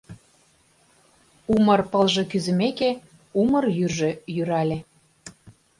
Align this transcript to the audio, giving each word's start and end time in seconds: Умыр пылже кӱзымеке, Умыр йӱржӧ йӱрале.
Умыр 1.53 1.81
пылже 1.91 2.23
кӱзымеке, 2.31 2.91
Умыр 3.41 3.65
йӱржӧ 3.77 4.11
йӱрале. 4.35 4.77